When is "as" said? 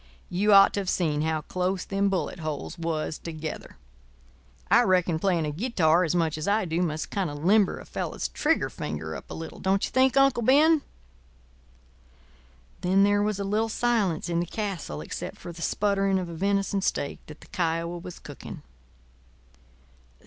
6.03-6.15, 6.39-6.47